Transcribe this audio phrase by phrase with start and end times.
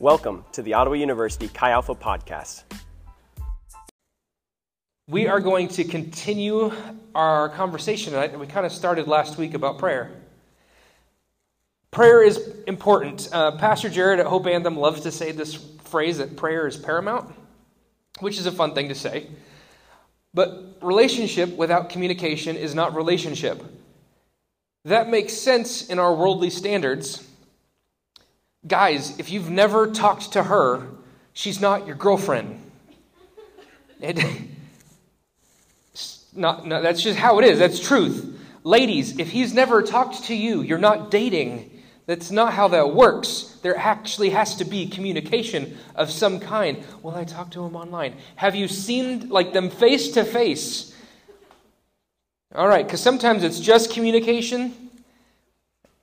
[0.00, 2.62] Welcome to the Ottawa University Chi Alpha podcast.
[5.08, 6.70] We are going to continue
[7.16, 10.12] our conversation tonight, that we kind of started last week about prayer.
[11.90, 12.38] Prayer is
[12.68, 13.28] important.
[13.32, 17.34] Uh, Pastor Jared at Hope Anthem loves to say this phrase that prayer is paramount,
[18.20, 19.26] which is a fun thing to say.
[20.32, 23.64] But relationship without communication is not relationship.
[24.84, 27.27] That makes sense in our worldly standards.
[28.66, 30.86] Guys, if you've never talked to her,
[31.32, 32.60] she's not your girlfriend.
[34.00, 34.18] It,
[36.34, 37.58] not, no, that's just how it is.
[37.58, 38.36] That's truth.
[38.64, 41.70] Ladies, if he's never talked to you, you're not dating.
[42.06, 43.58] That's not how that works.
[43.62, 46.82] There actually has to be communication of some kind.
[47.02, 48.14] Well, I talked to him online.
[48.36, 50.94] Have you seen like them face to face?
[52.54, 54.87] All right, because sometimes it's just communication.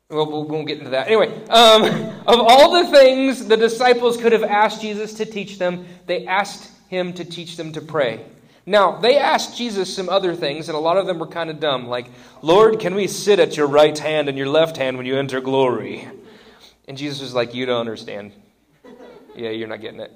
[0.10, 1.08] Well, we won't get into that.
[1.08, 1.84] Anyway, um,
[2.28, 6.72] of all the things the disciples could have asked Jesus to teach them, they asked
[6.90, 8.24] him to teach them to pray.
[8.68, 11.60] Now, they asked Jesus some other things, and a lot of them were kind of
[11.60, 12.08] dumb, like,
[12.42, 15.40] Lord, can we sit at your right hand and your left hand when you enter
[15.40, 16.08] glory?
[16.88, 18.32] And Jesus was like, You don't understand.
[19.36, 20.12] yeah, you're not getting it.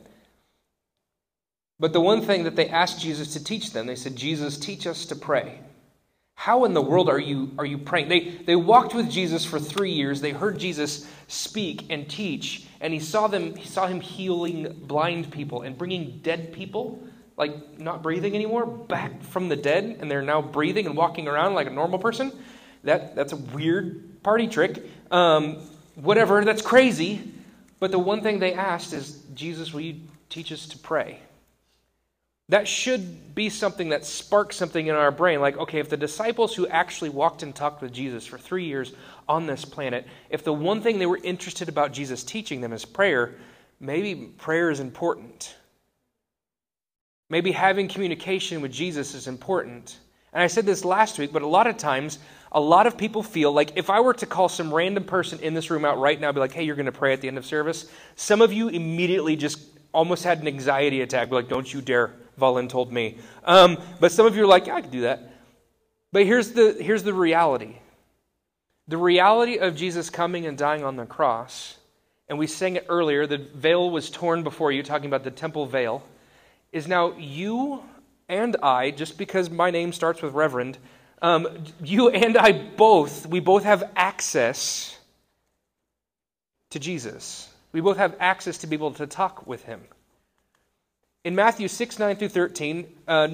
[1.79, 4.85] But the one thing that they asked Jesus to teach them, they said, Jesus, teach
[4.85, 5.59] us to pray.
[6.39, 8.07] How in the world are you, are you praying?
[8.07, 10.21] They, they walked with Jesus for three years.
[10.21, 15.31] They heard Jesus speak and teach, and he saw, them, he saw him healing blind
[15.31, 17.03] people and bringing dead people
[17.35, 21.55] like not breathing anymore, back from the dead, and they're now breathing and walking around
[21.55, 22.31] like a normal person.
[22.85, 24.81] That, that's a weird party trick.
[25.11, 25.57] Um,
[25.95, 27.21] whatever, that's crazy.
[27.81, 31.19] But the one thing they asked is, Jesus, will you teach us to pray?
[32.49, 35.39] That should be something that sparks something in our brain.
[35.39, 38.93] Like, okay, if the disciples who actually walked and talked with Jesus for three years
[39.27, 42.85] on this planet, if the one thing they were interested about Jesus teaching them is
[42.85, 43.35] prayer,
[43.79, 45.55] maybe prayer is important.
[47.29, 49.99] Maybe having communication with Jesus is important.
[50.33, 52.17] And I said this last week, but a lot of times,
[52.51, 55.53] a lot of people feel like if I were to call some random person in
[55.53, 57.37] this room out right now, be like, hey, you're going to pray at the end
[57.37, 59.59] of service, some of you immediately just
[59.91, 61.29] almost had an anxiety attack.
[61.29, 62.13] Be like, don't you dare.
[62.39, 63.17] Volin told me.
[63.43, 65.31] Um, but some of you are like, yeah, I can do that.
[66.11, 67.75] But here's the, here's the reality
[68.87, 71.77] the reality of Jesus coming and dying on the cross,
[72.27, 75.67] and we sang it earlier, the veil was torn before you, talking about the temple
[75.67, 76.03] veil
[76.71, 77.83] is now you
[78.27, 80.77] and I, just because my name starts with Reverend,
[81.21, 81.47] um,
[81.83, 84.97] you and I both, we both have access
[86.69, 87.51] to Jesus.
[87.71, 89.81] We both have access to be able to talk with him.
[91.25, 93.27] In Matthew 6, 9 through 13, uh,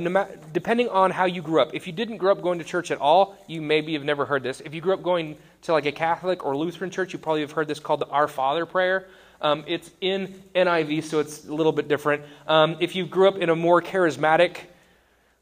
[0.51, 2.97] depending on how you grew up, if you didn't grow up going to church at
[2.97, 4.59] all, you maybe have never heard this.
[4.59, 7.51] If you grew up going to like a Catholic or Lutheran church, you probably have
[7.51, 9.05] heard this called the Our Father prayer.
[9.39, 12.23] Um, it's in NIV, so it's a little bit different.
[12.47, 14.57] Um, if you grew up in a more charismatic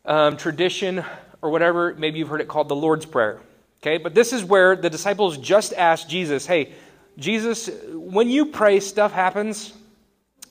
[0.04, 1.02] um, tradition
[1.42, 3.40] or whatever, maybe you've heard it called the Lord's Prayer.
[3.81, 6.74] Okay, but this is where the disciples just asked Jesus, "Hey,
[7.18, 9.72] Jesus, when you pray, stuff happens.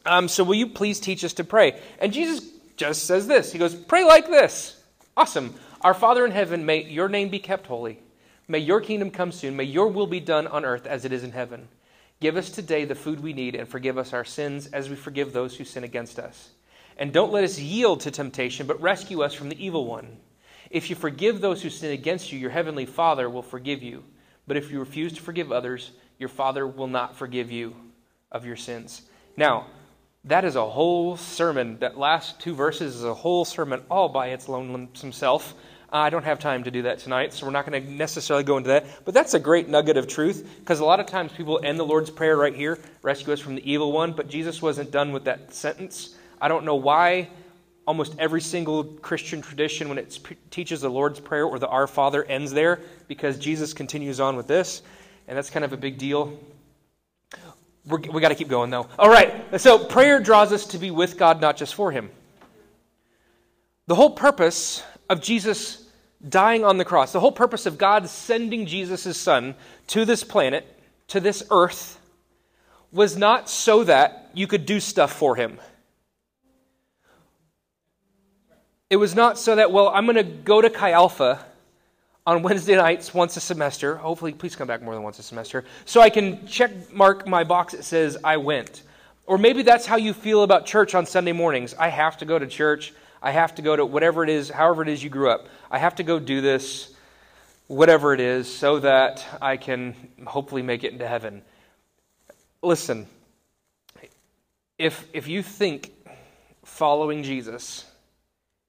[0.04, 2.42] Um, so will you please teach us to pray?" And Jesus
[2.76, 3.52] just says this.
[3.52, 4.80] He goes, "Pray like this."
[5.16, 5.54] Awesome.
[5.82, 7.98] Our Father in heaven, may your name be kept holy.
[8.48, 9.56] May your kingdom come soon.
[9.56, 11.68] May your will be done on earth as it is in heaven.
[12.20, 15.32] Give us today the food we need and forgive us our sins as we forgive
[15.32, 16.50] those who sin against us.
[16.96, 20.18] And don't let us yield to temptation, but rescue us from the evil one.
[20.70, 24.04] If you forgive those who sin against you, your heavenly Father will forgive you.
[24.46, 27.74] But if you refuse to forgive others, your Father will not forgive you
[28.30, 29.02] of your sins.
[29.36, 29.66] Now,
[30.24, 31.78] that is a whole sermon.
[31.80, 35.54] That last two verses is a whole sermon all by its lonesome self.
[35.94, 38.56] I don't have time to do that tonight, so we're not going to necessarily go
[38.56, 39.04] into that.
[39.04, 41.84] But that's a great nugget of truth because a lot of times people end the
[41.84, 45.24] Lord's Prayer right here rescue us from the evil one, but Jesus wasn't done with
[45.24, 46.16] that sentence.
[46.40, 47.28] I don't know why
[47.86, 50.18] almost every single Christian tradition, when it
[50.50, 54.46] teaches the Lord's Prayer or the Our Father, ends there because Jesus continues on with
[54.46, 54.82] this,
[55.28, 56.38] and that's kind of a big deal.
[57.86, 58.86] We're, we got to keep going, though.
[58.98, 62.10] All right, so prayer draws us to be with God, not just for Him.
[63.86, 65.88] The whole purpose of Jesus
[66.28, 69.54] dying on the cross, the whole purpose of God sending Jesus, son,
[69.88, 70.66] to this planet,
[71.08, 71.98] to this earth,
[72.92, 75.58] was not so that you could do stuff for him.
[78.90, 81.44] It was not so that, well, I'm going to go to Chi Alpha
[82.26, 83.96] on Wednesday nights once a semester.
[83.96, 85.64] Hopefully, please come back more than once a semester.
[85.84, 88.82] So I can check mark my box that says I went.
[89.26, 91.74] Or maybe that's how you feel about church on Sunday mornings.
[91.74, 92.92] I have to go to church.
[93.22, 95.46] I have to go to whatever it is, however it is you grew up.
[95.70, 96.92] I have to go do this,
[97.68, 99.94] whatever it is, so that I can
[100.26, 101.42] hopefully make it into heaven.
[102.62, 103.06] Listen,
[104.78, 105.92] if, if you think
[106.64, 107.84] following Jesus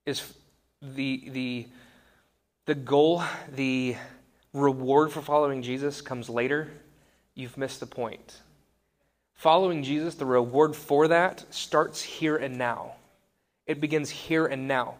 [0.05, 0.33] is
[0.81, 1.65] the, the,
[2.65, 3.23] the goal,
[3.53, 3.95] the
[4.53, 6.71] reward for following Jesus comes later,
[7.35, 8.41] you've missed the point.
[9.33, 12.93] Following Jesus, the reward for that starts here and now.
[13.67, 14.95] It begins here and now.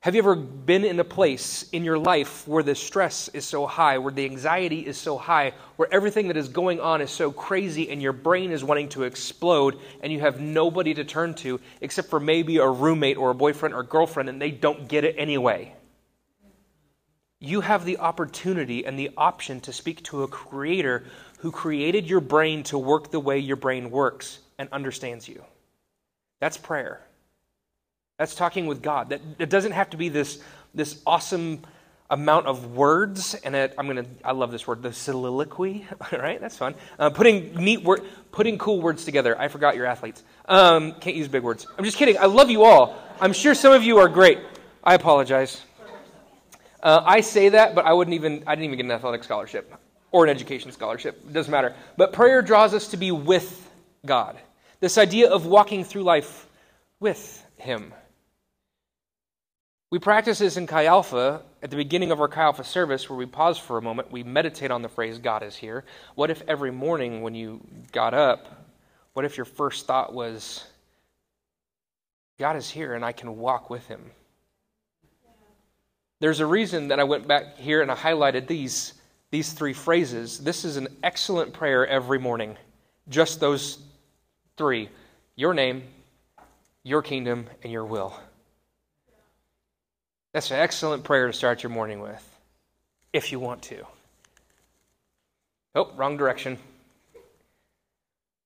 [0.00, 3.66] Have you ever been in a place in your life where the stress is so
[3.66, 7.32] high, where the anxiety is so high, where everything that is going on is so
[7.32, 11.58] crazy and your brain is wanting to explode and you have nobody to turn to
[11.80, 15.16] except for maybe a roommate or a boyfriend or girlfriend and they don't get it
[15.18, 15.74] anyway?
[17.40, 21.04] You have the opportunity and the option to speak to a creator
[21.38, 25.44] who created your brain to work the way your brain works and understands you.
[26.40, 27.00] That's prayer.
[28.18, 29.10] That's talking with God.
[29.10, 30.42] That it doesn't have to be this,
[30.74, 31.62] this awesome
[32.10, 36.40] amount of words and it, I'm gonna I love this word the soliloquy right?
[36.40, 36.74] That's fun.
[36.98, 38.02] Uh, putting neat word
[38.32, 39.38] putting cool words together.
[39.38, 40.22] I forgot your athletes.
[40.46, 41.66] Um, can't use big words.
[41.76, 42.16] I'm just kidding.
[42.16, 42.96] I love you all.
[43.20, 44.38] I'm sure some of you are great.
[44.82, 45.60] I apologize
[46.82, 49.72] uh, I say that but I wouldn't even I didn't even get an athletic scholarship
[50.10, 51.20] or an education scholarship.
[51.26, 51.74] It doesn't matter.
[51.96, 53.70] But prayer draws us to be with
[54.06, 54.38] God.
[54.80, 56.46] This idea of walking through life
[57.00, 57.92] with Him.
[59.90, 63.18] We practice this in Chi Alpha at the beginning of our Chi Alpha service, where
[63.18, 65.84] we pause for a moment, we meditate on the phrase, God is here.
[66.14, 67.60] What if every morning when you
[67.90, 68.68] got up,
[69.14, 70.64] what if your first thought was,
[72.38, 74.10] God is here and I can walk with him?
[76.20, 78.94] There's a reason that I went back here and I highlighted these,
[79.30, 80.38] these three phrases.
[80.38, 82.56] This is an excellent prayer every morning.
[83.08, 83.78] Just those
[84.56, 84.88] three
[85.36, 85.84] your name,
[86.82, 88.18] your kingdom, and your will.
[90.32, 92.38] That's an excellent prayer to start your morning with,
[93.12, 93.86] if you want to.
[95.76, 96.58] Oh, wrong direction.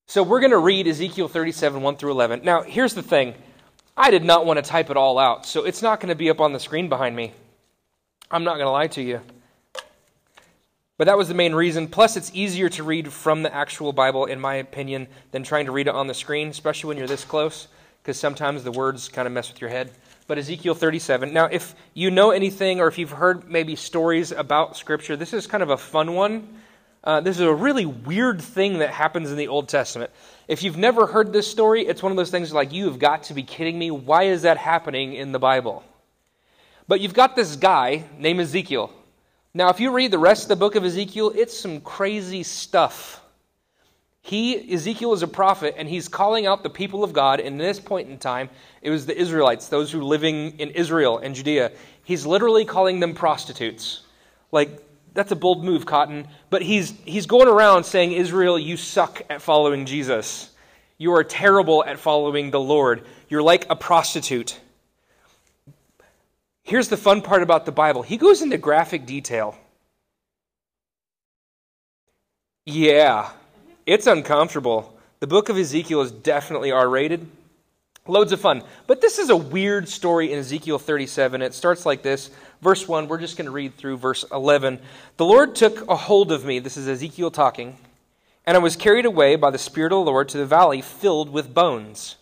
[0.05, 2.41] So we're going to read Ezekiel 37, 1 through 11.
[2.43, 3.33] Now, here's the thing
[3.97, 6.29] I did not want to type it all out, so it's not going to be
[6.29, 7.33] up on the screen behind me.
[8.33, 9.21] I'm not going to lie to you.
[10.97, 11.87] But that was the main reason.
[11.87, 15.71] Plus, it's easier to read from the actual Bible, in my opinion, than trying to
[15.71, 17.67] read it on the screen, especially when you're this close,
[18.01, 19.91] because sometimes the words kind of mess with your head
[20.27, 21.33] but Ezekiel 37.
[21.33, 25.47] Now, if you know anything or if you've heard maybe stories about Scripture, this is
[25.47, 26.47] kind of a fun one.
[27.03, 30.11] Uh, this is a really weird thing that happens in the Old Testament.
[30.47, 33.23] If you've never heard this story, it's one of those things like, you have got
[33.23, 33.91] to be kidding me.
[33.91, 35.83] Why is that happening in the Bible?
[36.87, 38.91] But you've got this guy named Ezekiel.
[39.53, 43.21] Now, if you read the rest of the book of Ezekiel, it's some crazy stuff.
[44.21, 47.39] He, Ezekiel, is a prophet, and he's calling out the people of God.
[47.39, 48.49] And in this point in time,
[48.81, 51.71] it was the Israelites, those who living in Israel and Judea.
[52.03, 54.01] He's literally calling them prostitutes.
[54.51, 54.81] Like,
[55.13, 56.27] that's a bold move, Cotton.
[56.49, 60.49] But he's, he's going around saying, Israel, you suck at following Jesus.
[60.97, 63.05] You are terrible at following the Lord.
[63.29, 64.59] You're like a prostitute.
[66.63, 69.57] Here's the fun part about the Bible he goes into graphic detail.
[72.65, 73.31] Yeah.
[73.85, 74.97] It's uncomfortable.
[75.19, 77.27] The book of Ezekiel is definitely R rated.
[78.05, 78.63] Loads of fun.
[78.87, 81.41] But this is a weird story in Ezekiel 37.
[81.41, 82.29] It starts like this.
[82.61, 84.79] Verse 1, we're just going to read through verse 11.
[85.17, 86.59] The Lord took a hold of me.
[86.59, 87.77] This is Ezekiel talking.
[88.45, 91.29] And I was carried away by the Spirit of the Lord to the valley filled
[91.29, 92.17] with bones.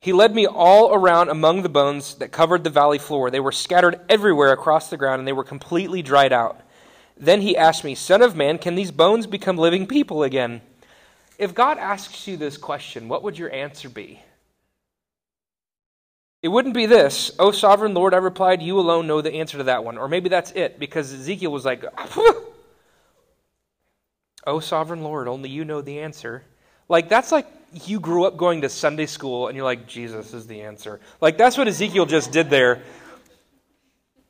[0.00, 3.30] He led me all around among the bones that covered the valley floor.
[3.30, 6.60] They were scattered everywhere across the ground, and they were completely dried out.
[7.16, 10.60] Then he asked me, Son of man, can these bones become living people again?
[11.36, 14.22] If God asks you this question, what would your answer be?
[16.42, 19.64] It wouldn't be this, Oh, sovereign Lord, I replied, You alone know the answer to
[19.64, 19.98] that one.
[19.98, 21.84] Or maybe that's it, because Ezekiel was like,
[24.46, 26.44] Oh, sovereign Lord, only you know the answer.
[26.88, 30.46] Like, that's like you grew up going to Sunday school and you're like, Jesus is
[30.46, 31.00] the answer.
[31.20, 32.82] Like, that's what Ezekiel just did there.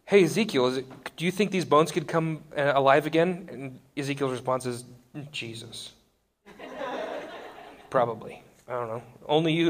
[0.06, 3.48] Hey, Ezekiel, it, do you think these bones could come uh, alive again?
[3.52, 4.84] And Ezekiel's response is,
[5.30, 5.92] Jesus.
[7.90, 8.42] Probably.
[8.66, 9.02] I don't know.
[9.26, 9.68] Only you,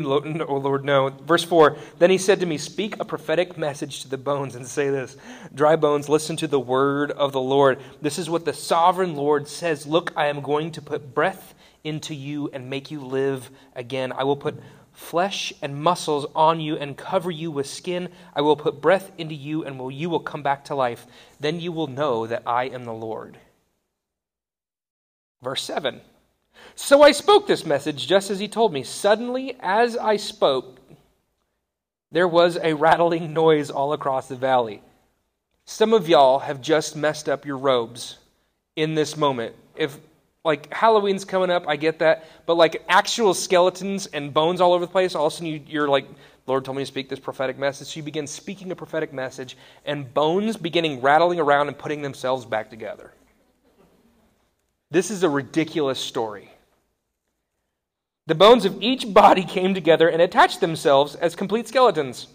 [0.48, 1.10] O Lord, know.
[1.24, 4.66] Verse 4 Then he said to me, Speak a prophetic message to the bones and
[4.66, 5.16] say this
[5.54, 7.78] Dry bones, listen to the word of the Lord.
[8.02, 11.54] This is what the sovereign Lord says Look, I am going to put breath
[11.88, 14.12] into you and make you live again.
[14.12, 14.60] I will put
[14.92, 18.08] flesh and muscles on you and cover you with skin.
[18.34, 21.06] I will put breath into you and will, you will come back to life.
[21.40, 23.38] Then you will know that I am the Lord.
[25.42, 26.00] Verse 7
[26.74, 28.82] So I spoke this message just as he told me.
[28.82, 30.80] Suddenly, as I spoke,
[32.10, 34.82] there was a rattling noise all across the valley.
[35.64, 38.18] Some of y'all have just messed up your robes
[38.74, 39.54] in this moment.
[39.76, 39.98] If
[40.48, 42.24] Like Halloween's coming up, I get that.
[42.46, 45.60] But like actual skeletons and bones all over the place, all of a sudden you,
[45.66, 46.06] you're like,
[46.46, 47.88] Lord told me to speak this prophetic message.
[47.88, 52.46] So you begin speaking a prophetic message, and bones beginning rattling around and putting themselves
[52.46, 53.12] back together.
[54.90, 56.50] This is a ridiculous story.
[58.26, 62.26] The bones of each body came together and attached themselves as complete skeletons.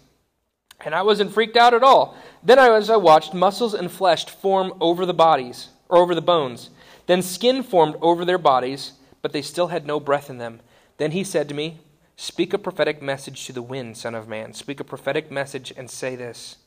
[0.84, 2.16] And I wasn't freaked out at all.
[2.44, 6.70] Then, as I watched, muscles and flesh form over the bodies, or over the bones.
[7.06, 8.92] Then skin formed over their bodies,
[9.22, 10.60] but they still had no breath in them.
[10.96, 11.80] Then he said to me,
[12.16, 14.52] Speak a prophetic message to the wind, Son of Man.
[14.54, 16.58] Speak a prophetic message and say this.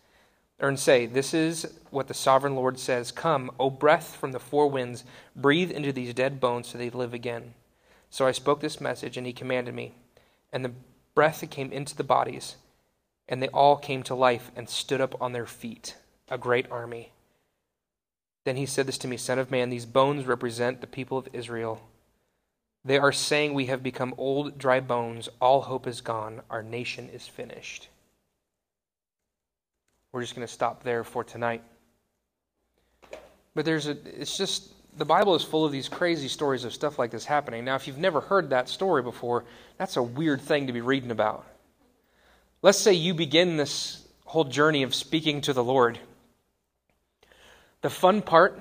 [0.59, 4.39] Or and say, This is what the sovereign Lord says Come, O breath from the
[4.39, 5.03] four winds,
[5.35, 7.53] breathe into these dead bones so they live again.
[8.09, 9.93] So I spoke this message, and he commanded me.
[10.51, 10.73] And the
[11.15, 12.57] breath came into the bodies,
[13.29, 15.95] and they all came to life and stood up on their feet,
[16.29, 17.11] a great army.
[18.47, 21.27] Then he said this to me Son of man, these bones represent the people of
[21.33, 21.81] Israel.
[22.85, 25.27] They are saying, We have become old, dry bones.
[25.41, 26.39] All hope is gone.
[26.49, 27.89] Our nation is finished.
[30.13, 31.61] We're just going to stop there for tonight.
[33.53, 36.97] But there's a, it's just, the Bible is full of these crazy stories of stuff
[36.97, 37.65] like this happening.
[37.65, 39.43] Now, if you've never heard that story before,
[39.77, 41.45] that's a weird thing to be reading about.
[42.61, 45.99] Let's say you begin this whole journey of speaking to the Lord
[47.81, 48.59] the fun part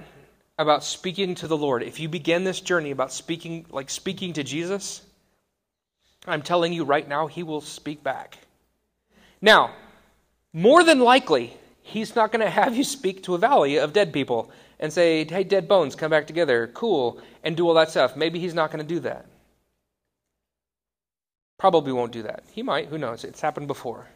[0.58, 4.42] about speaking to the Lord, if you begin this journey about speaking, like speaking to
[4.42, 5.02] Jesus,
[6.26, 8.38] I'm telling you right now, he will speak back.
[9.40, 9.70] Now,
[10.52, 14.12] more than likely, he's not going to have you speak to a valley of dead
[14.12, 18.16] people and say, hey, dead bones, come back together, cool, and do all that stuff.
[18.16, 19.26] Maybe he's not going to do that.
[21.58, 22.44] Probably won't do that.
[22.52, 23.24] He might, who knows?
[23.24, 24.06] It's happened before.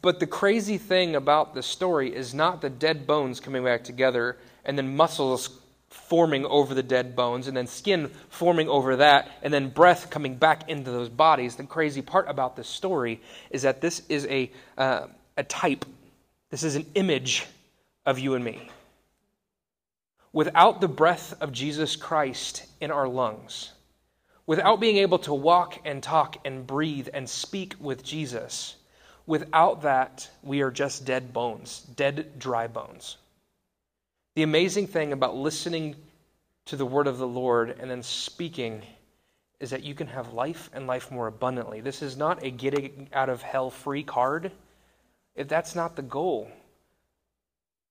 [0.00, 4.38] But the crazy thing about the story is not the dead bones coming back together
[4.64, 9.52] and then muscles forming over the dead bones and then skin forming over that and
[9.52, 11.56] then breath coming back into those bodies.
[11.56, 15.84] The crazy part about this story is that this is a, uh, a type,
[16.50, 17.46] this is an image
[18.06, 18.70] of you and me.
[20.32, 23.72] Without the breath of Jesus Christ in our lungs,
[24.46, 28.75] without being able to walk and talk and breathe and speak with Jesus,
[29.26, 33.16] Without that, we are just dead bones, dead, dry bones.
[34.36, 35.96] The amazing thing about listening
[36.66, 38.82] to the word of the Lord and then speaking
[39.58, 41.80] is that you can have life and life more abundantly.
[41.80, 44.52] This is not a getting out of hell free card.
[45.34, 46.50] If that's not the goal,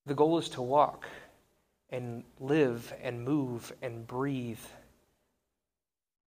[0.05, 1.07] the goal is to walk
[1.89, 4.59] and live and move and breathe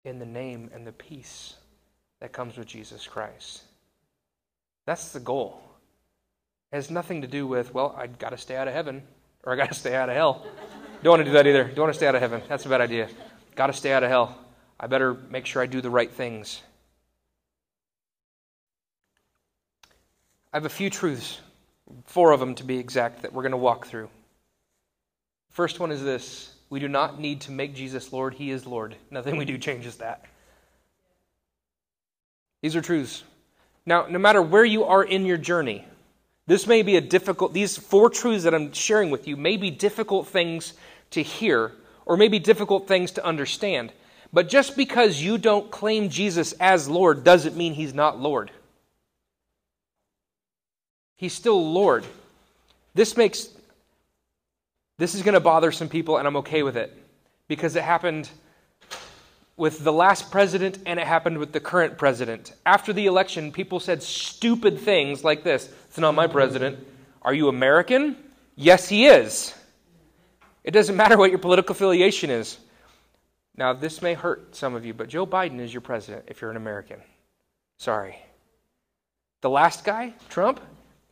[0.04, 1.54] in the name and the peace
[2.20, 3.62] that comes with Jesus Christ.
[4.90, 5.62] That's the goal.
[6.72, 9.04] It has nothing to do with, well, I got to stay out of heaven
[9.44, 10.44] or I got to stay out of hell.
[11.04, 11.62] Don't want to do that either.
[11.62, 12.42] Don't want to stay out of heaven.
[12.48, 13.08] That's a bad idea.
[13.54, 14.36] Got to stay out of hell.
[14.80, 16.60] I better make sure I do the right things.
[20.52, 21.40] I have a few truths,
[22.06, 24.10] four of them to be exact, that we're going to walk through.
[25.50, 28.96] First one is this we do not need to make Jesus Lord, He is Lord.
[29.08, 30.24] Nothing we do changes that.
[32.60, 33.22] These are truths.
[33.90, 35.84] Now, no matter where you are in your journey,
[36.46, 39.72] this may be a difficult, these four truths that I'm sharing with you may be
[39.72, 40.74] difficult things
[41.10, 41.72] to hear
[42.06, 43.92] or maybe difficult things to understand.
[44.32, 48.52] But just because you don't claim Jesus as Lord doesn't mean he's not Lord.
[51.16, 52.06] He's still Lord.
[52.94, 53.48] This makes,
[54.98, 56.96] this is going to bother some people, and I'm okay with it
[57.48, 58.30] because it happened
[59.60, 62.54] with the last president and it happened with the current president.
[62.64, 66.78] After the election, people said stupid things like this It's not my president.
[67.20, 68.16] Are you American?
[68.56, 69.54] Yes, he is.
[70.64, 72.58] It doesn't matter what your political affiliation is.
[73.54, 76.50] Now, this may hurt some of you, but Joe Biden is your president if you're
[76.50, 76.98] an American.
[77.76, 78.16] Sorry.
[79.42, 80.60] The last guy, Trump,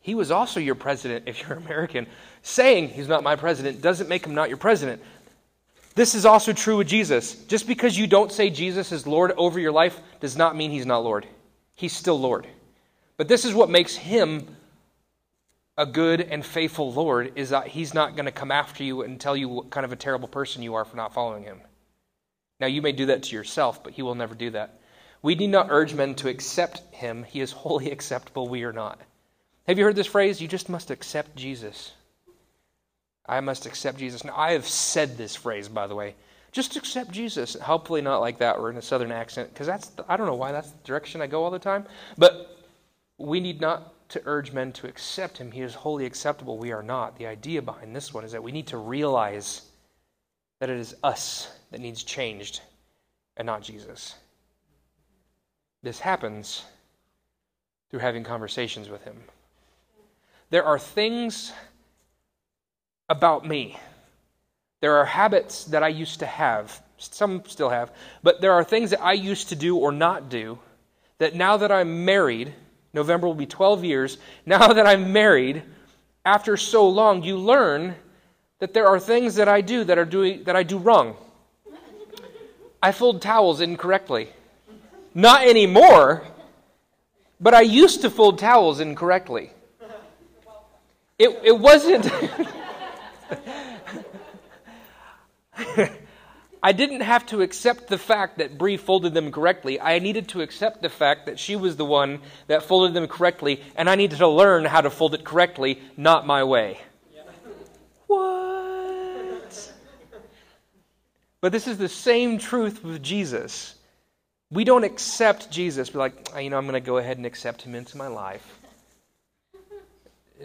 [0.01, 2.07] he was also your president if you're American.
[2.41, 5.03] Saying he's not my president doesn't make him not your president.
[5.99, 7.35] This is also true with Jesus.
[7.47, 10.85] Just because you don't say Jesus is Lord over your life does not mean he's
[10.85, 11.27] not Lord.
[11.75, 12.47] He's still Lord.
[13.17, 14.47] But this is what makes him
[15.77, 19.19] a good and faithful Lord is that he's not going to come after you and
[19.19, 21.59] tell you what kind of a terrible person you are for not following him.
[22.61, 24.79] Now, you may do that to yourself, but he will never do that.
[25.21, 27.25] We need not urge men to accept him.
[27.25, 28.47] He is wholly acceptable.
[28.47, 29.01] We are not.
[29.67, 30.39] Have you heard this phrase?
[30.39, 31.91] You just must accept Jesus.
[33.29, 34.23] I must accept Jesus.
[34.23, 36.15] Now, I have said this phrase, by the way.
[36.51, 37.53] Just accept Jesus.
[37.53, 40.33] Hopefully, not like that or in a southern accent, because that's, the, I don't know
[40.33, 41.85] why that's the direction I go all the time.
[42.17, 42.57] But
[43.17, 45.51] we need not to urge men to accept him.
[45.51, 46.57] He is wholly acceptable.
[46.57, 47.17] We are not.
[47.17, 49.61] The idea behind this one is that we need to realize
[50.59, 52.61] that it is us that needs changed
[53.37, 54.15] and not Jesus.
[55.83, 56.65] This happens
[57.89, 59.15] through having conversations with Him.
[60.49, 61.53] There are things
[63.09, 63.77] about me,
[64.81, 67.91] there are habits that I used to have, some still have,
[68.23, 70.59] but there are things that I used to do or not do
[71.17, 72.53] that now that I'm married,
[72.93, 75.63] November will be 12 years, now that I'm married,
[76.23, 77.95] after so long, you learn
[78.59, 81.15] that there are things that I do that, are doing, that I do wrong.
[82.81, 84.29] I fold towels incorrectly.
[85.13, 86.23] Not anymore,
[87.39, 89.51] but I used to fold towels incorrectly.
[91.17, 92.09] It, it wasn't.
[96.61, 99.79] I didn't have to accept the fact that Bree folded them correctly.
[99.79, 103.61] I needed to accept the fact that she was the one that folded them correctly,
[103.75, 106.79] and I needed to learn how to fold it correctly, not my way.
[107.13, 107.21] Yeah.
[108.07, 109.73] What?
[111.39, 113.75] But this is the same truth with Jesus.
[114.51, 115.93] We don't accept Jesus.
[115.93, 118.07] We're like, ah, you know, I'm going to go ahead and accept him into my
[118.07, 118.59] life.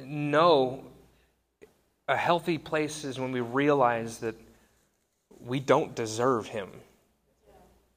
[0.04, 0.84] No.
[2.08, 4.34] A healthy place is when we realize that
[5.44, 6.70] we don't deserve him.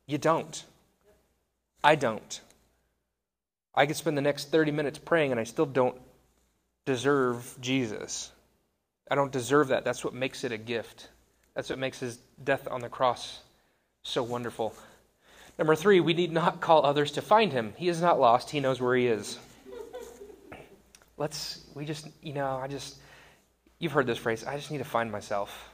[0.06, 0.64] You don't.
[1.84, 2.42] I don't.
[3.76, 5.96] I could spend the next 30 minutes praying and I still don't
[6.86, 8.32] deserve Jesus.
[9.10, 9.84] I don't deserve that.
[9.84, 11.10] That's what makes it a gift.
[11.54, 13.42] That's what makes his death on the cross
[14.04, 14.74] so wonderful.
[15.58, 17.74] Number three, we need not call others to find him.
[17.78, 19.38] He is not lost, he knows where he is.
[21.18, 22.98] Let's, we just, you know, I just,
[23.80, 25.70] you've heard this phrase, I just need to find myself.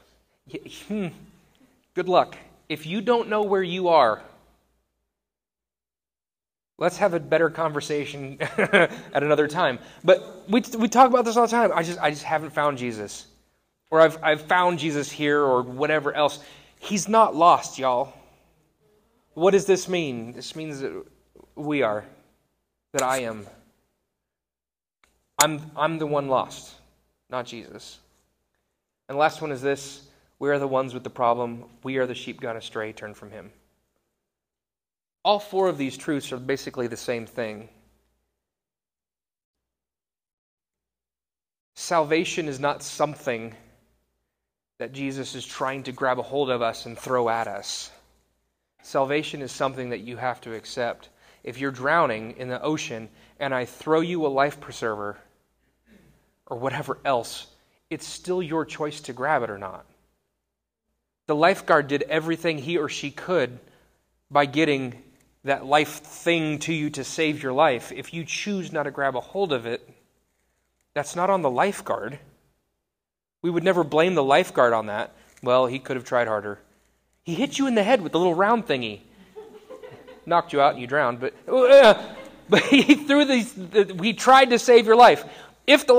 [0.88, 1.08] Hmm.
[1.94, 2.36] Good luck.
[2.68, 4.22] If you don't know where you are,
[6.78, 9.78] let's have a better conversation at another time.
[10.02, 11.72] But we, we talk about this all the time.
[11.74, 13.26] I just, I just haven't found Jesus.
[13.90, 16.40] Or I've, I've found Jesus here or whatever else.
[16.78, 18.12] He's not lost, y'all.
[19.34, 20.32] What does this mean?
[20.32, 21.04] This means that
[21.54, 22.04] we are,
[22.92, 23.46] that I am.
[25.42, 26.74] I'm, I'm the one lost,
[27.34, 27.98] not Jesus.
[29.08, 30.06] And the last one is this
[30.38, 31.64] we are the ones with the problem.
[31.82, 33.50] We are the sheep gone astray, turn from him.
[35.24, 37.68] All four of these truths are basically the same thing.
[41.74, 43.52] Salvation is not something
[44.78, 47.90] that Jesus is trying to grab a hold of us and throw at us.
[48.82, 51.08] Salvation is something that you have to accept.
[51.42, 53.08] If you're drowning in the ocean
[53.40, 55.18] and I throw you a life preserver
[56.46, 57.46] or whatever else,
[57.90, 59.84] it's still your choice to grab it or not.
[61.26, 63.58] The lifeguard did everything he or she could
[64.30, 65.02] by getting
[65.44, 67.92] that life thing to you to save your life.
[67.92, 69.88] If you choose not to grab a hold of it,
[70.94, 72.18] that's not on the lifeguard.
[73.42, 75.14] We would never blame the lifeguard on that.
[75.42, 76.58] Well, he could have tried harder.
[77.24, 79.00] He hit you in the head with the little round thingy.
[80.26, 82.02] Knocked you out and you drowned, but uh,
[82.48, 83.54] but he threw these
[84.00, 85.24] he tried to save your life.
[85.66, 85.94] If the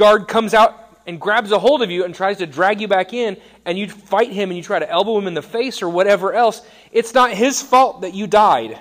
[0.00, 3.12] lifeguard comes out and grabs a hold of you and tries to drag you back
[3.12, 5.88] in, and you fight him and you try to elbow him in the face or
[5.88, 8.78] whatever else, it's not his fault that you died.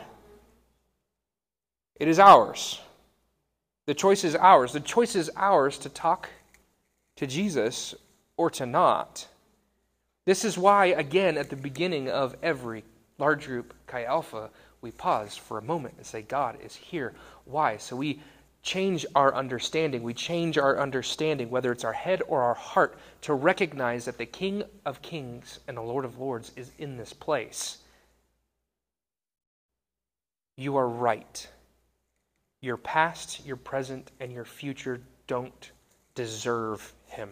[1.99, 2.79] It is ours.
[3.86, 4.71] The choice is ours.
[4.71, 6.29] The choice is ours to talk
[7.17, 7.95] to Jesus
[8.38, 9.27] or to not.
[10.25, 12.84] This is why, again, at the beginning of every
[13.17, 14.49] large group Chi Alpha,
[14.82, 17.13] we pause for a moment and say, God is here.
[17.45, 17.77] Why?
[17.77, 18.21] So we
[18.62, 20.04] change our understanding.
[20.04, 24.26] We change our understanding, whether it's our head or our heart, to recognize that the
[24.26, 27.78] King of Kings and the Lord of Lords is in this place.
[30.58, 31.48] You are right.
[32.62, 35.72] Your past, your present, and your future don't
[36.15, 37.30] deserve Him.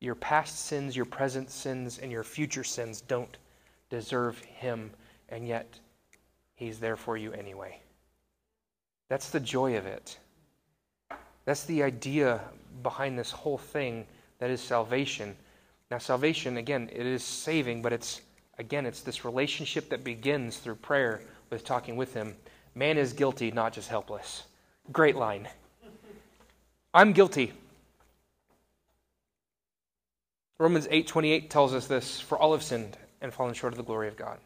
[0.00, 3.38] Your past sins, your present sins, and your future sins don't
[3.90, 4.90] deserve Him,
[5.28, 5.78] and yet
[6.56, 7.80] He's there for you anyway.
[9.10, 10.16] That's the joy of it.
[11.44, 12.40] That's the idea
[12.84, 14.06] behind this whole thing
[14.38, 15.36] that is salvation.
[15.90, 18.20] Now, salvation, again, it is saving, but it's,
[18.58, 22.36] again, it's this relationship that begins through prayer with talking with Him.
[22.76, 24.44] Man is guilty, not just helpless.
[24.92, 25.48] Great line.
[26.94, 27.52] I'm guilty.
[30.58, 34.06] Romans 8:28 tells us this, for all have sinned and fallen short of the glory
[34.06, 34.38] of God.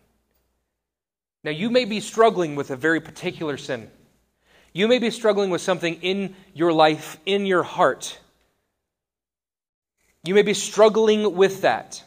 [1.43, 3.91] Now you may be struggling with a very particular sin.
[4.75, 8.19] You may be struggling with something in your life, in your heart.
[10.25, 12.03] You may be struggling with that.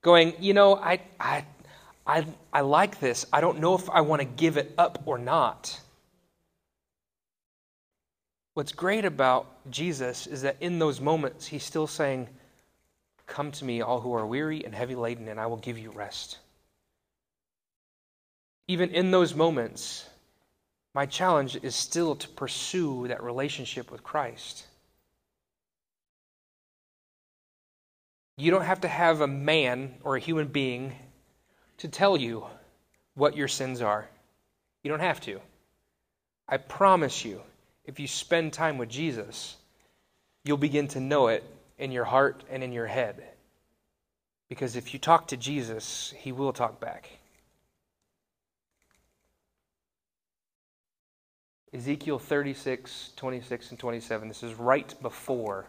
[0.00, 1.44] Going, you know, I, I,
[2.06, 3.26] I, I like this.
[3.32, 5.80] I don't know if I want to give it up or not.
[8.52, 12.28] What's great about Jesus is that in those moments, he's still saying,
[13.26, 15.90] Come to me, all who are weary and heavy laden, and I will give you
[15.90, 16.38] rest.
[18.68, 20.06] Even in those moments,
[20.94, 24.66] my challenge is still to pursue that relationship with Christ.
[28.36, 30.92] You don't have to have a man or a human being
[31.78, 32.46] to tell you
[33.14, 34.08] what your sins are.
[34.82, 35.40] You don't have to.
[36.48, 37.40] I promise you,
[37.84, 39.56] if you spend time with Jesus,
[40.44, 41.44] you'll begin to know it
[41.78, 43.22] in your heart and in your head.
[44.48, 47.08] Because if you talk to Jesus, he will talk back.
[51.74, 54.28] Ezekiel 36, 26, and 27.
[54.28, 55.66] This is right before.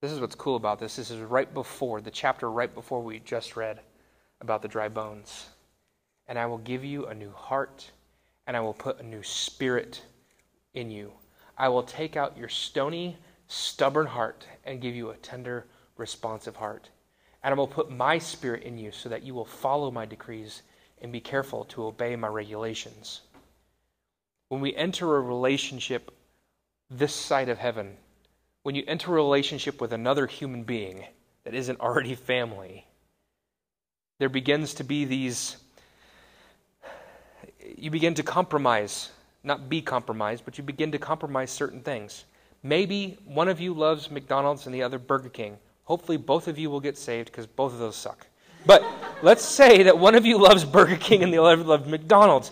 [0.00, 0.94] This is what's cool about this.
[0.94, 3.80] This is right before, the chapter right before we just read
[4.40, 5.48] about the dry bones.
[6.28, 7.90] And I will give you a new heart,
[8.46, 10.00] and I will put a new spirit
[10.74, 11.10] in you.
[11.58, 13.16] I will take out your stony,
[13.48, 16.88] stubborn heart and give you a tender, responsive heart.
[17.42, 20.62] And I will put my spirit in you so that you will follow my decrees
[21.02, 23.22] and be careful to obey my regulations.
[24.50, 26.10] When we enter a relationship
[26.90, 27.96] this side of heaven,
[28.64, 31.04] when you enter a relationship with another human being
[31.44, 32.84] that isn't already family,
[34.18, 35.56] there begins to be these,
[37.76, 39.10] you begin to compromise,
[39.44, 42.24] not be compromised, but you begin to compromise certain things.
[42.64, 45.58] Maybe one of you loves McDonald's and the other Burger King.
[45.84, 48.26] Hopefully, both of you will get saved because both of those suck.
[48.66, 48.84] But
[49.22, 52.50] let's say that one of you loves Burger King and the other loves McDonald's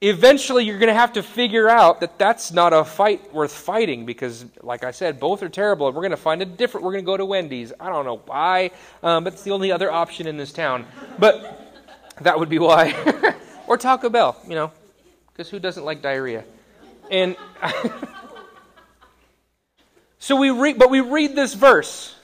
[0.00, 4.06] eventually you're going to have to figure out that that's not a fight worth fighting
[4.06, 6.92] because like i said both are terrible and we're going to find a different we're
[6.92, 7.72] going to go to wendy's.
[7.78, 8.70] I don't know why
[9.02, 10.86] um, but it's the only other option in this town.
[11.18, 11.76] But
[12.22, 12.94] that would be why.
[13.66, 14.72] Or taco bell you know
[15.32, 16.42] because who doesn't like diarrhea?
[17.08, 17.36] And
[20.18, 22.16] so we read but we read this verse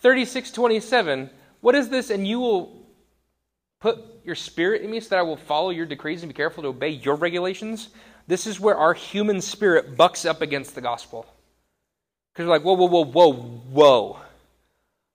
[0.00, 1.30] 3627
[1.60, 2.10] what is this?
[2.10, 2.86] And you will
[3.80, 6.62] put your spirit in me so that I will follow your decrees and be careful
[6.64, 7.88] to obey your regulations.
[8.26, 11.26] This is where our human spirit bucks up against the gospel.
[12.32, 14.20] Because we're like, whoa, whoa, whoa, whoa, whoa.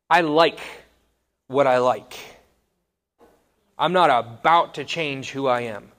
[0.10, 0.60] I like
[1.48, 2.18] what I like.
[3.78, 5.92] I'm not about to change who I am.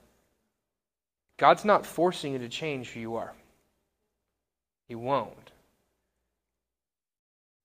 [1.37, 3.33] God's not forcing you to change who you are.
[4.88, 5.51] He won't.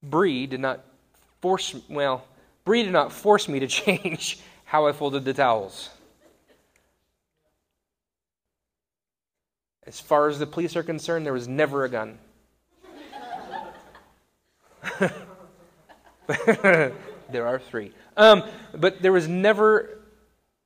[0.03, 0.83] Bree did not
[1.41, 2.25] force, well,
[2.65, 5.89] Bree did not force me to change how I folded the towels.
[9.85, 12.19] As far as the police are concerned, there was never a gun.
[16.49, 17.93] there are three.
[18.17, 19.99] Um, but there was never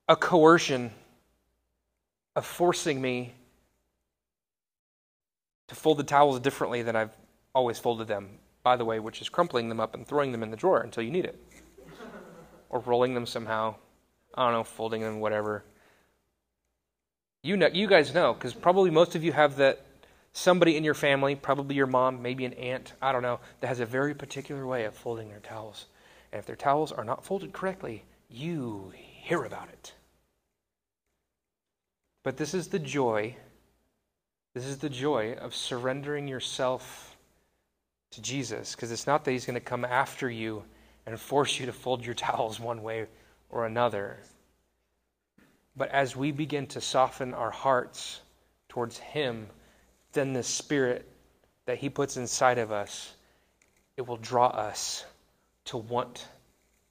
[0.09, 0.89] a coercion
[2.35, 3.35] of forcing me
[5.67, 7.15] to fold the towels differently than I've
[7.53, 10.49] always folded them, by the way, which is crumpling them up and throwing them in
[10.49, 11.39] the drawer until you need it,
[12.71, 13.75] or rolling them somehow
[14.35, 15.63] I don't know, folding them, whatever.
[17.43, 19.85] You know, you guys know, because probably most of you have that
[20.33, 23.79] somebody in your family, probably your mom, maybe an aunt, I don't know, that has
[23.79, 25.85] a very particular way of folding their towels.
[26.31, 29.93] And if their towels are not folded correctly, you hear about it.
[32.23, 33.35] But this is the joy,
[34.53, 37.17] this is the joy of surrendering yourself
[38.11, 40.63] to Jesus, because it's not that He's going to come after you
[41.05, 43.07] and force you to fold your towels one way
[43.51, 44.17] or another.
[45.75, 48.21] But as we begin to soften our hearts
[48.69, 49.47] towards Him,
[50.13, 51.07] then the Spirit
[51.65, 53.13] that He puts inside of us,
[53.97, 55.05] it will draw us
[55.65, 56.27] to want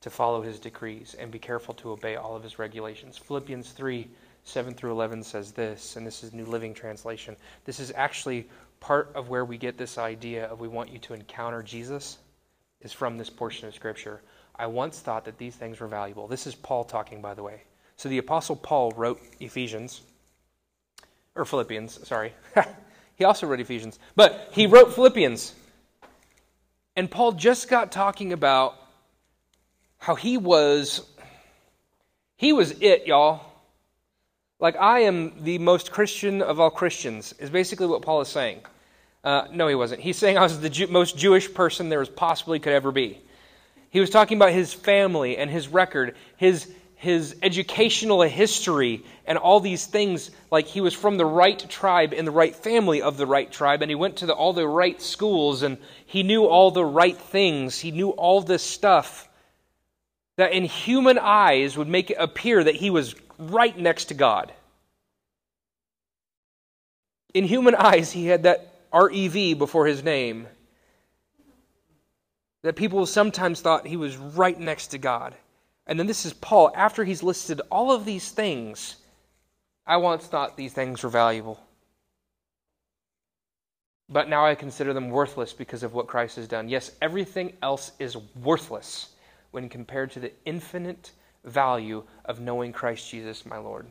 [0.01, 3.19] to follow His decrees and be careful to obey all of His regulations.
[3.19, 4.09] Philippians 3
[4.43, 7.37] 7 through 11 says this, and this is New Living Translation.
[7.67, 8.49] This is actually
[8.81, 12.17] part of where we get this idea of we want you to encounter Jesus,
[12.81, 14.23] is from this portion of Scripture.
[14.61, 16.29] I once thought that these things were valuable.
[16.29, 17.63] This is Paul talking, by the way.
[17.97, 20.03] So the Apostle Paul wrote Ephesians,
[21.35, 22.35] or Philippians, sorry.
[23.17, 25.55] he also wrote Ephesians, but he wrote Philippians.
[26.95, 28.75] And Paul just got talking about
[29.97, 31.09] how he was,
[32.37, 33.41] he was it, y'all.
[34.59, 38.61] Like, I am the most Christian of all Christians, is basically what Paul is saying.
[39.25, 40.03] Uh, no, he wasn't.
[40.03, 43.23] He's saying I was the Jew- most Jewish person there was possibly could ever be.
[43.91, 49.59] He was talking about his family and his record, his, his educational history, and all
[49.59, 50.31] these things.
[50.51, 53.83] Like he was from the right tribe in the right family of the right tribe,
[53.83, 55.77] and he went to the, all the right schools, and
[56.07, 57.79] he knew all the right things.
[57.79, 59.29] He knew all this stuff
[60.37, 64.53] that in human eyes would make it appear that he was right next to God.
[67.35, 70.47] In human eyes, he had that REV before his name.
[72.63, 75.35] That people sometimes thought he was right next to God.
[75.87, 78.97] And then this is Paul, after he's listed all of these things.
[79.87, 81.59] I once thought these things were valuable.
[84.09, 86.69] But now I consider them worthless because of what Christ has done.
[86.69, 89.11] Yes, everything else is worthless
[89.53, 91.13] when compared to the infinite
[91.45, 93.87] value of knowing Christ Jesus, my Lord.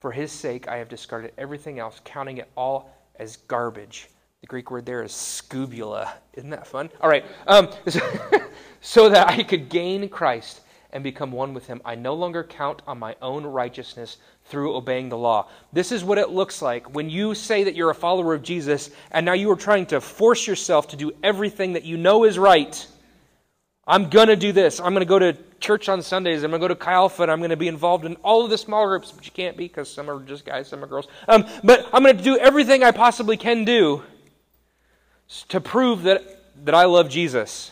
[0.00, 4.08] For his sake, I have discarded everything else, counting it all as garbage.
[4.40, 6.12] The Greek word there is skubala.
[6.32, 6.88] Isn't that fun?
[7.02, 7.26] All right.
[7.46, 7.68] Um,
[8.80, 11.82] so that I could gain Christ and become one with him.
[11.84, 15.48] I no longer count on my own righteousness through obeying the law.
[15.74, 18.90] This is what it looks like when you say that you're a follower of Jesus
[19.10, 22.38] and now you are trying to force yourself to do everything that you know is
[22.38, 22.86] right.
[23.86, 24.80] I'm going to do this.
[24.80, 26.44] I'm going to go to church on Sundays.
[26.44, 28.42] I'm going to go to Chi Alpha and I'm going to be involved in all
[28.42, 30.86] of the small groups, but you can't be because some are just guys, some are
[30.86, 31.08] girls.
[31.28, 34.02] Um, but I'm going to do everything I possibly can do
[35.48, 37.70] to prove that, that I love Jesus.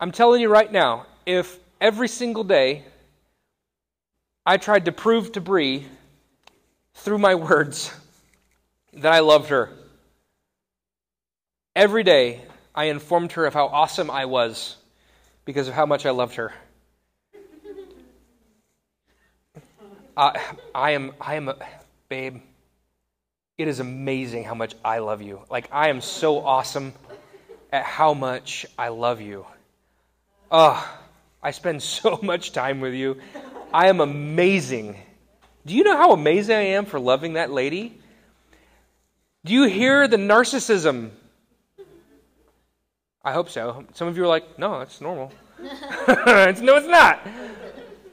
[0.00, 2.84] I'm telling you right now, if every single day
[4.46, 5.86] I tried to prove to Bree
[6.94, 7.92] through my words
[8.92, 9.70] that I loved her,
[11.74, 12.42] every day
[12.74, 14.76] I informed her of how awesome I was
[15.44, 16.52] because of how much I loved her.
[20.16, 21.56] I, I am, I am, a,
[22.08, 22.42] babe.
[23.58, 25.42] It is amazing how much I love you.
[25.50, 26.94] Like I am so awesome
[27.72, 29.44] at how much I love you.
[30.50, 30.98] Oh,
[31.42, 33.18] I spend so much time with you.
[33.74, 34.96] I am amazing.
[35.66, 38.00] Do you know how amazing I am for loving that lady?
[39.44, 41.10] Do you hear the narcissism
[43.28, 43.84] I hope so.
[43.92, 45.30] Some of you are like, no, it's normal.
[45.60, 47.20] it's, no, it's not.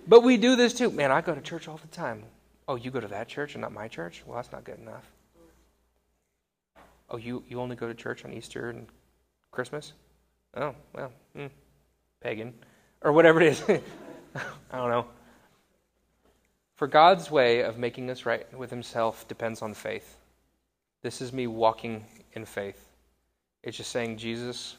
[0.08, 0.92] But we do this too.
[0.92, 2.24] Man, I go to church all the time.
[2.68, 4.24] Oh, you go to that church and not my church?
[4.26, 5.10] Well, that's not good enough.
[7.10, 8.88] Oh, you, you only go to church on Easter and
[9.52, 9.94] Christmas?
[10.56, 11.50] Oh, well, mm,
[12.22, 12.54] pagan.
[13.02, 13.62] Or whatever it is.
[14.72, 15.06] I don't know.
[16.76, 20.18] For God's way of making us right with Himself depends on faith.
[21.04, 22.90] This is me walking in faith.
[23.64, 24.76] It's just saying, Jesus,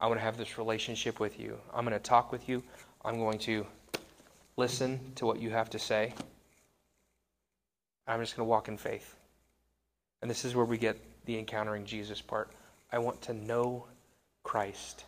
[0.00, 1.58] I want to have this relationship with you.
[1.72, 2.62] I'm going to talk with you.
[3.04, 3.66] I'm going to
[4.56, 6.12] listen to what you have to say.
[8.06, 9.16] I'm just going to walk in faith.
[10.20, 12.50] And this is where we get the encountering Jesus part.
[12.92, 13.86] I want to know
[14.42, 15.04] Christ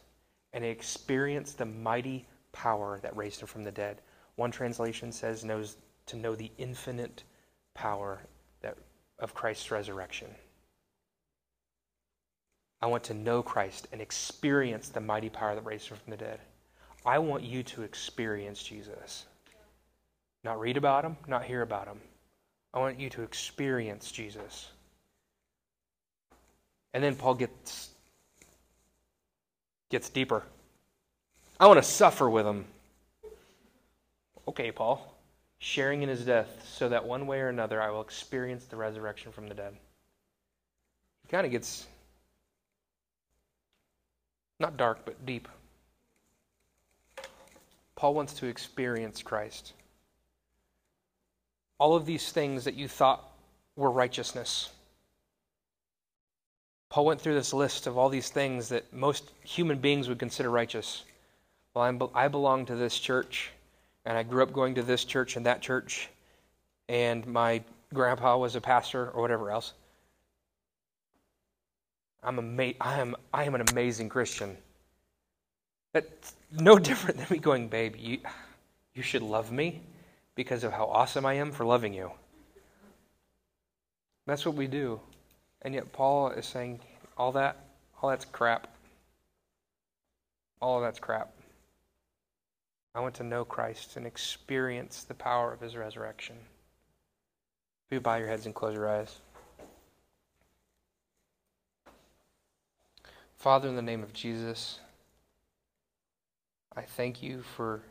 [0.53, 4.01] and experience the mighty power that raised him from the dead.
[4.37, 5.77] One translation says knows
[6.07, 7.25] to know the infinite
[7.75, 8.21] power
[8.63, 8.77] that,
[9.19, 10.29] of Christ's resurrection.
[12.81, 16.17] I want to know Christ and experience the mighty power that raised him from the
[16.17, 16.41] dead.
[17.05, 19.27] I want you to experience Jesus.
[20.45, 22.01] Not read about him, not hear about him.
[22.75, 24.69] I want you to experience Jesus.
[26.97, 27.91] And then Paul gets
[29.91, 30.43] gets deeper.
[31.61, 32.65] I want to suffer with him.
[34.49, 35.15] Okay, Paul.
[35.59, 39.31] Sharing in his death so that one way or another I will experience the resurrection
[39.31, 39.75] from the dead.
[41.25, 41.87] He kind of gets
[44.59, 45.49] not dark, but deep.
[47.95, 49.75] Paul wants to experience Christ.
[51.77, 53.23] All of these things that you thought
[53.77, 54.71] were righteousness.
[56.97, 60.49] Paul went through this list of all these things that most human beings would consider
[60.49, 61.05] righteous.
[61.75, 63.51] Well, I'm, i belong to this church,
[64.07, 66.09] and I grew up going to this church and that church,
[66.89, 69.75] and my grandpa was a pastor or whatever else.
[72.23, 74.57] I'm ama- I am I am an amazing Christian.
[75.93, 78.21] That's no different than me going, babe, you,
[78.95, 79.83] you should love me
[80.35, 82.11] because of how awesome I am for loving you.
[84.25, 84.99] That's what we do.
[85.67, 86.79] And yet Paul is saying
[87.19, 87.57] all that
[88.01, 88.69] all that's crap.
[90.63, 91.33] All of that's crap.
[92.95, 96.37] I want to know Christ and experience the power of his resurrection.
[97.89, 99.19] If you bow your heads and close your eyes.
[103.35, 104.79] Father, in the name of Jesus,
[106.77, 107.83] I thank you for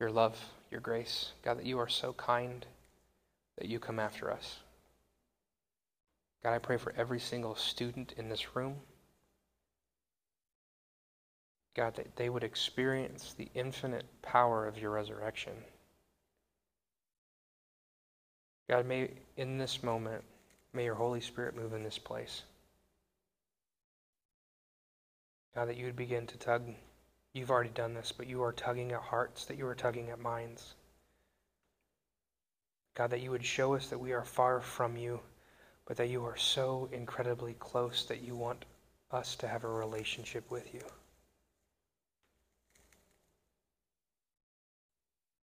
[0.00, 0.36] your love,
[0.72, 1.30] your grace.
[1.44, 2.66] God, that you are so kind
[3.56, 4.58] that you come after us.
[6.42, 8.76] God, I pray for every single student in this room.
[11.74, 15.52] God, that they would experience the infinite power of your resurrection.
[18.68, 20.22] God, may in this moment,
[20.72, 22.42] may your Holy Spirit move in this place.
[25.54, 26.62] God, that you would begin to tug.
[27.32, 30.20] You've already done this, but you are tugging at hearts, that you are tugging at
[30.20, 30.74] minds.
[32.94, 35.20] God, that you would show us that we are far from you,
[35.88, 38.66] but that you are so incredibly close that you want
[39.10, 40.82] us to have a relationship with you.